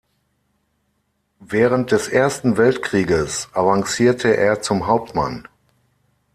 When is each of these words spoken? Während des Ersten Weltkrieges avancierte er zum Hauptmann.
Während 1.45 1.91
des 1.91 2.07
Ersten 2.07 2.57
Weltkrieges 2.57 3.49
avancierte 3.53 4.35
er 4.35 4.59
zum 4.59 4.87
Hauptmann. 4.87 5.47